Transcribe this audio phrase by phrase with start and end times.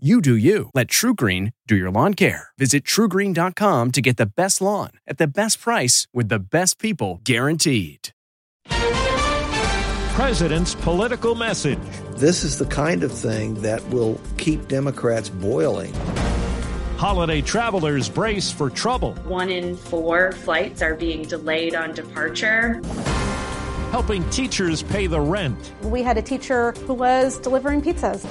[0.00, 0.70] You do you.
[0.74, 2.50] Let TruGreen do your lawn care.
[2.56, 7.20] Visit trugreen.com to get the best lawn at the best price with the best people
[7.24, 8.10] guaranteed.
[10.14, 11.80] President's political message.
[12.10, 15.92] This is the kind of thing that will keep Democrats boiling.
[16.96, 19.14] Holiday travelers brace for trouble.
[19.24, 22.80] One in four flights are being delayed on departure.
[23.90, 25.72] Helping teachers pay the rent.
[25.82, 28.24] We had a teacher who was delivering pizzas.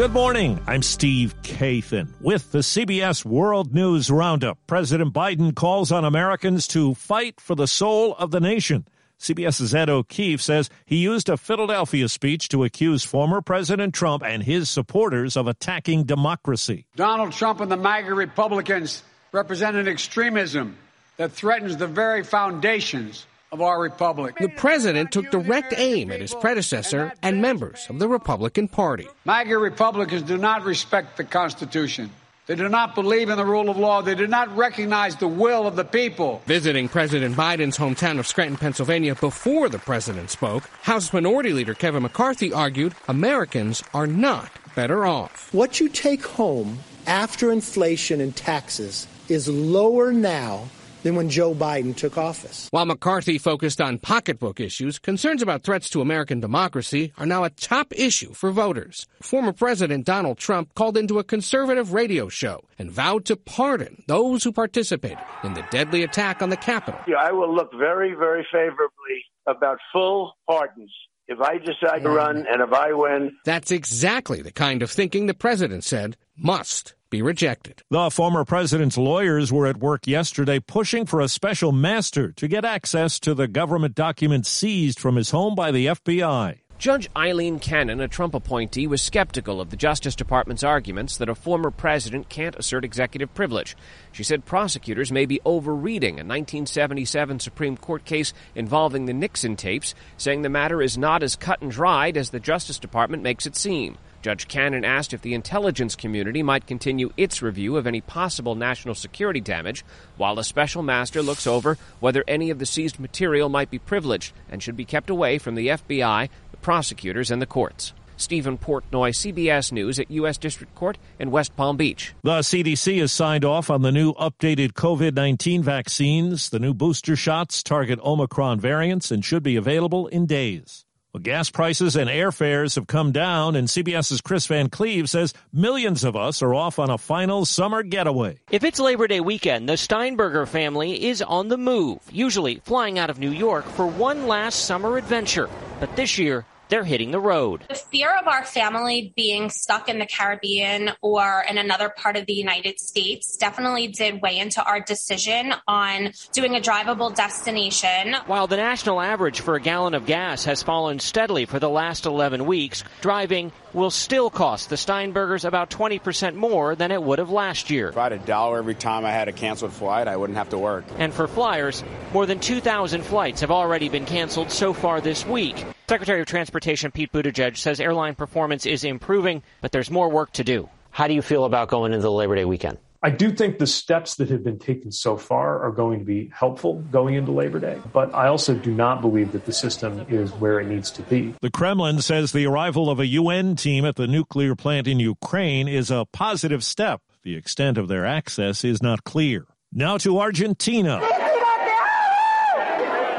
[0.00, 0.58] Good morning.
[0.66, 4.56] I'm Steve Kathan with the CBS World News Roundup.
[4.66, 8.88] President Biden calls on Americans to fight for the soul of the nation.
[9.18, 14.42] CBS's Ed O'Keefe says he used a Philadelphia speech to accuse former President Trump and
[14.42, 16.86] his supporters of attacking democracy.
[16.96, 20.78] Donald Trump and the MAGA Republicans represent an extremism
[21.18, 24.36] that threatens the very foundations of our republic.
[24.38, 29.08] The president took direct aim at his predecessor and members of the Republican Party.
[29.24, 32.10] MAGA Republicans do not respect the Constitution.
[32.46, 34.02] They do not believe in the rule of law.
[34.02, 36.42] They do not recognize the will of the people.
[36.46, 42.02] Visiting President Biden's hometown of Scranton, Pennsylvania before the president spoke, House Minority Leader Kevin
[42.02, 45.52] McCarthy argued Americans are not better off.
[45.52, 50.68] What you take home after inflation and taxes is lower now
[51.02, 52.68] than when Joe Biden took office.
[52.70, 57.50] While McCarthy focused on pocketbook issues, concerns about threats to American democracy are now a
[57.50, 59.06] top issue for voters.
[59.22, 64.44] Former President Donald Trump called into a conservative radio show and vowed to pardon those
[64.44, 67.00] who participated in the deadly attack on the Capitol.
[67.06, 70.92] Yeah, I will look very, very favorably about full pardons
[71.30, 73.36] if I decide to run and if I win.
[73.44, 77.82] That's exactly the kind of thinking the president said must be rejected.
[77.90, 82.64] The former president's lawyers were at work yesterday pushing for a special master to get
[82.64, 86.58] access to the government documents seized from his home by the FBI.
[86.80, 91.34] Judge Eileen Cannon, a Trump appointee, was skeptical of the Justice Department's arguments that a
[91.34, 93.76] former president can't assert executive privilege.
[94.12, 99.94] She said prosecutors may be overreading a 1977 Supreme Court case involving the Nixon tapes,
[100.16, 103.56] saying the matter is not as cut and dried as the Justice Department makes it
[103.56, 103.98] seem.
[104.22, 108.94] Judge Cannon asked if the intelligence community might continue its review of any possible national
[108.94, 109.82] security damage,
[110.18, 114.34] while a special master looks over whether any of the seized material might be privileged
[114.50, 116.28] and should be kept away from the FBI,
[116.62, 117.92] prosecutors, and the courts.
[118.20, 120.36] Steven Portnoy, CBS News at U.S.
[120.36, 122.12] District Court in West Palm Beach.
[122.22, 126.50] The CDC has signed off on the new updated COVID 19 vaccines.
[126.50, 130.84] The new booster shots target Omicron variants and should be available in days.
[131.12, 136.04] Well, gas prices and airfares have come down, and CBS's Chris Van Cleave says millions
[136.04, 138.38] of us are off on a final summer getaway.
[138.52, 143.10] If it's Labor Day weekend, the Steinberger family is on the move, usually flying out
[143.10, 145.50] of New York for one last summer adventure.
[145.80, 147.64] But this year, they're hitting the road.
[147.68, 152.26] The fear of our family being stuck in the Caribbean or in another part of
[152.26, 158.14] the United States definitely did weigh into our decision on doing a drivable destination.
[158.26, 162.06] While the national average for a gallon of gas has fallen steadily for the last
[162.06, 167.30] 11 weeks, driving will still cost the Steinbergers about 20% more than it would have
[167.30, 167.88] last year.
[167.88, 170.50] If I had a dollar every time I had a canceled flight, I wouldn't have
[170.50, 170.84] to work.
[170.98, 171.82] And for flyers,
[172.12, 175.64] more than 2,000 flights have already been canceled so far this week.
[175.90, 180.44] Secretary of Transportation Pete Buttigieg says airline performance is improving, but there's more work to
[180.44, 180.68] do.
[180.92, 182.78] How do you feel about going into the Labor Day weekend?
[183.02, 186.30] I do think the steps that have been taken so far are going to be
[186.32, 190.30] helpful going into Labor Day, but I also do not believe that the system is
[190.34, 191.34] where it needs to be.
[191.40, 195.66] The Kremlin says the arrival of a UN team at the nuclear plant in Ukraine
[195.66, 197.00] is a positive step.
[197.24, 199.44] The extent of their access is not clear.
[199.72, 201.00] Now to Argentina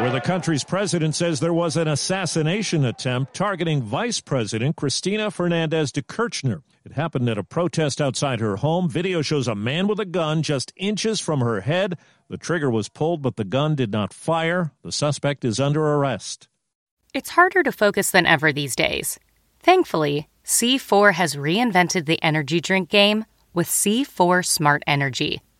[0.02, 5.92] where the country's president says there was an assassination attempt targeting Vice President Cristina Fernandez
[5.92, 6.64] de Kirchner.
[6.84, 8.90] It happened at a protest outside her home.
[8.90, 12.00] Video shows a man with a gun just inches from her head.
[12.30, 14.72] The trigger was pulled, but the gun did not fire.
[14.82, 16.48] The suspect is under arrest.
[17.14, 19.20] It's harder to focus than ever these days.
[19.60, 25.44] Thankfully, C4 has reinvented the energy drink game with C4 Smart Energy,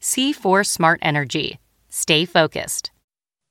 [0.00, 1.58] C4 Smart Energy.
[1.90, 2.90] Stay focused.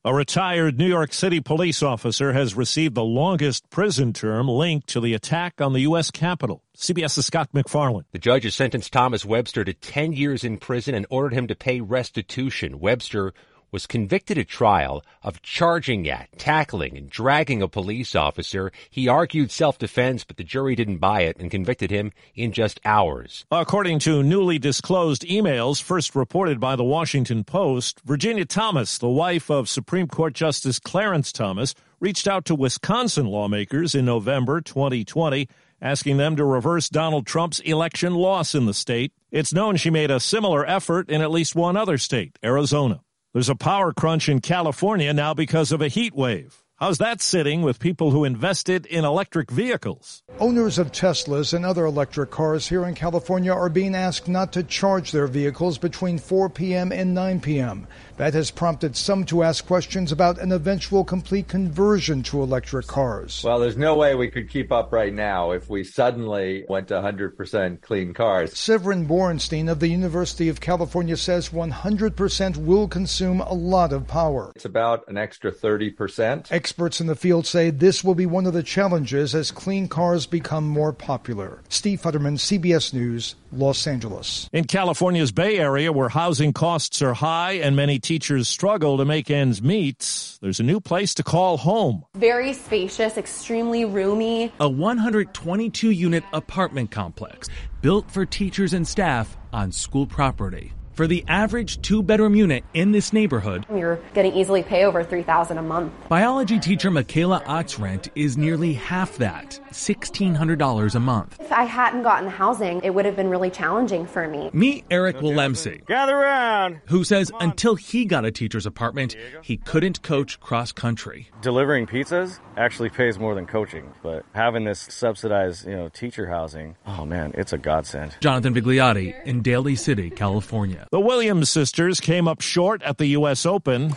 [0.03, 5.01] A retired New York City police officer has received the longest prison term linked to
[5.01, 6.09] the attack on the U.S.
[6.09, 6.63] Capitol.
[6.75, 8.05] CBS's Scott MacFarlane.
[8.13, 11.55] The judge has sentenced Thomas Webster to 10 years in prison and ordered him to
[11.55, 12.79] pay restitution.
[12.79, 13.33] Webster
[13.71, 18.71] was convicted at trial of charging at, tackling, and dragging a police officer.
[18.89, 23.45] He argued self-defense, but the jury didn't buy it and convicted him in just hours.
[23.51, 29.49] According to newly disclosed emails first reported by the Washington Post, Virginia Thomas, the wife
[29.49, 35.47] of Supreme Court Justice Clarence Thomas, reached out to Wisconsin lawmakers in November 2020
[35.81, 39.13] asking them to reverse Donald Trump's election loss in the state.
[39.31, 43.01] It's known she made a similar effort in at least one other state, Arizona.
[43.31, 46.63] There's a power crunch in California now because of a heat wave.
[46.79, 50.23] How's that sitting with people who invested in electric vehicles?
[50.39, 54.63] Owners of Teslas and other electric cars here in California are being asked not to
[54.63, 56.93] charge their vehicles between 4 p.m.
[56.93, 57.85] and 9 p.m.
[58.15, 63.43] That has prompted some to ask questions about an eventual complete conversion to electric cars.
[63.43, 66.93] Well, there's no way we could keep up right now if we suddenly went to
[66.93, 68.57] 100% clean cars.
[68.57, 74.53] Severin Borenstein of the University of California says 100% will consume a lot of power.
[74.55, 76.49] It's about an extra 30%.
[76.69, 80.27] Experts in the field say this will be one of the challenges as clean cars
[80.27, 81.63] become more popular.
[81.67, 84.47] Steve Futterman, CBS News, Los Angeles.
[84.53, 89.31] In California's Bay Area, where housing costs are high and many teachers struggle to make
[89.31, 92.05] ends meet, there's a new place to call home.
[92.13, 94.53] Very spacious, extremely roomy.
[94.59, 97.49] A 122 unit apartment complex
[97.81, 100.71] built for teachers and staff on school property.
[100.99, 105.01] For the average two bedroom unit in this neighborhood, you're going to easily pay over
[105.01, 105.93] 3000 a month.
[106.09, 111.39] Biology teacher Michaela Ox rent is nearly half that, $1,600 a month.
[111.39, 114.49] If I hadn't gotten housing, it would have been really challenging for me.
[114.51, 115.85] Meet Eric Willemse.
[115.85, 116.81] Gather around.
[116.87, 121.29] Who says until he got a teacher's apartment, he couldn't coach cross country.
[121.41, 126.75] Delivering pizzas actually pays more than coaching, but having this subsidized, you know, teacher housing,
[126.85, 128.17] oh man, it's a godsend.
[128.19, 130.87] Jonathan Vigliotti in Daly City, California.
[130.91, 133.45] The Williams sisters came up short at the U.S.
[133.45, 133.93] Open.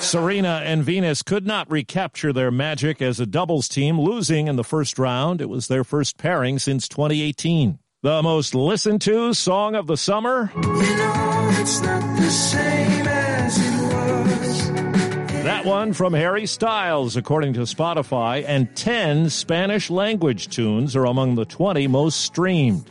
[0.00, 4.64] Serena and Venus could not recapture their magic as a doubles team, losing in the
[4.64, 5.40] first round.
[5.40, 7.78] It was their first pairing since 2018.
[8.02, 10.50] The most listened to song of the summer?
[15.44, 21.36] that one from Harry Styles, according to Spotify, and 10 Spanish language tunes are among
[21.36, 22.90] the 20 most streamed.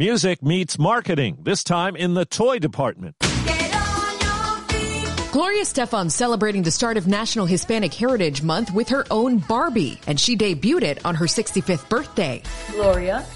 [0.00, 3.14] Music meets marketing, this time in the toy department.
[5.30, 10.18] Gloria Estefan celebrating the start of National Hispanic Heritage Month with her own Barbie, and
[10.18, 12.42] she debuted it on her 65th birthday.
[12.70, 13.26] Gloria.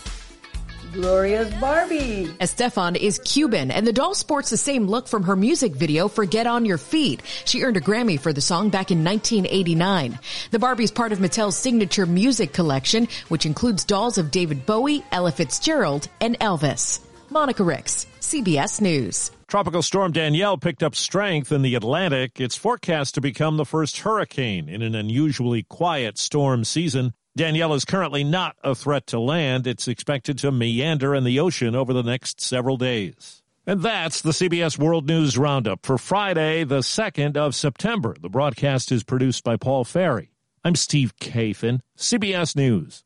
[0.94, 2.26] Gloria's Barbie.
[2.38, 6.24] Estefan is Cuban, and the doll sports the same look from her music video for
[6.24, 7.20] Get On Your Feet.
[7.44, 10.18] She earned a Grammy for the song back in 1989.
[10.52, 15.04] The Barbie is part of Mattel's signature music collection, which includes dolls of David Bowie,
[15.10, 17.00] Ella Fitzgerald, and Elvis.
[17.28, 19.32] Monica Ricks, CBS News.
[19.48, 22.40] Tropical storm Danielle picked up strength in the Atlantic.
[22.40, 27.14] It's forecast to become the first hurricane in an unusually quiet storm season.
[27.36, 29.66] Danielle is currently not a threat to land.
[29.66, 33.42] It's expected to meander in the ocean over the next several days.
[33.66, 38.14] And that's the CBS World News Roundup for Friday, the 2nd of September.
[38.20, 40.30] The broadcast is produced by Paul Ferry.
[40.62, 43.02] I'm Steve Kathan, CBS News.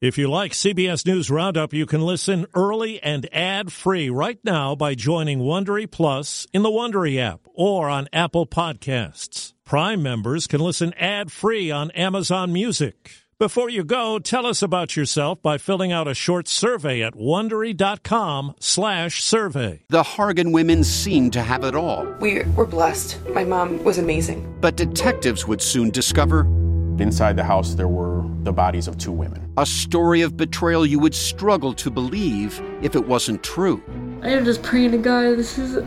[0.00, 4.94] If you like CBS News Roundup, you can listen early and ad-free right now by
[4.94, 9.54] joining Wondery Plus in the Wondery app or on Apple Podcasts.
[9.64, 13.21] Prime members can listen ad-free on Amazon Music.
[13.42, 19.80] Before you go, tell us about yourself by filling out a short survey at wondery.com/survey.
[19.88, 22.06] The Hargan women seemed to have it all.
[22.20, 23.18] We were blessed.
[23.30, 24.58] My mom was amazing.
[24.60, 26.42] But detectives would soon discover
[27.00, 29.52] inside the house there were the bodies of two women.
[29.58, 33.82] A story of betrayal you would struggle to believe if it wasn't true.
[34.22, 35.36] I am just praying to God.
[35.36, 35.78] This is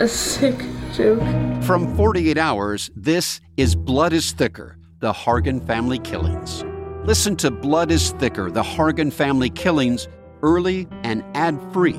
[0.00, 0.64] a sick
[0.94, 1.20] joke.
[1.62, 6.64] From 48 Hours, this is Blood is Thicker: The Hargan Family Killings.
[7.04, 10.06] Listen to Blood is Thicker, The Hargan Family Killings
[10.40, 11.98] early and ad-free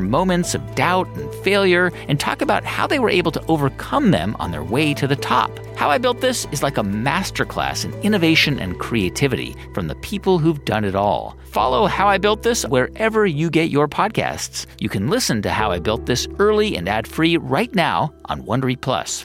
[0.00, 4.36] moments of doubt and failure and talk about how they were able to overcome them
[4.38, 5.50] on their way to the top.
[5.76, 10.38] How I Built This is like a masterclass in innovation and creativity from the people
[10.38, 11.36] who've done it all.
[11.50, 14.66] Follow How I Built This wherever you get your podcasts.
[14.80, 18.80] You can listen to How I Built This early and ad-free right now on Wondery
[18.80, 19.24] Plus.